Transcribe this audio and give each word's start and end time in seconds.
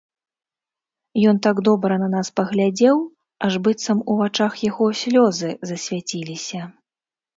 Ён 1.31 1.35
так 1.47 1.59
добра 1.67 1.93
на 2.03 2.07
нас 2.15 2.27
паглядзеў, 2.41 2.97
аж 3.49 3.53
быццам 3.67 4.03
у 4.15 4.19
вачах 4.23 4.53
яго 4.69 4.85
слёзы 5.01 5.49
засвяціліся. 5.73 6.61